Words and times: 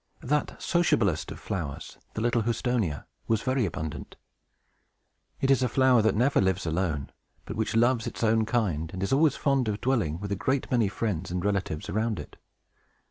That 0.23 0.59
sociablest 0.59 1.31
of 1.31 1.39
flowers, 1.39 1.99
the 2.15 2.21
little 2.21 2.41
Houstonia, 2.41 3.05
was 3.27 3.43
very 3.43 3.67
abundant. 3.67 4.15
It 5.39 5.51
is 5.51 5.61
a 5.61 5.69
flower 5.69 6.01
that 6.01 6.15
never 6.15 6.41
lives 6.41 6.65
alone, 6.65 7.11
but 7.45 7.55
which 7.55 7.75
loves 7.75 8.07
its 8.07 8.23
own 8.23 8.47
kind, 8.47 8.89
and 8.93 9.03
is 9.03 9.13
always 9.13 9.35
fond 9.35 9.67
of 9.67 9.79
dwelling 9.79 10.19
with 10.19 10.31
a 10.31 10.35
great 10.35 10.71
many 10.71 10.87
friends 10.87 11.29
and 11.29 11.45
relatives 11.45 11.87
around 11.87 12.17
it. 12.19 12.37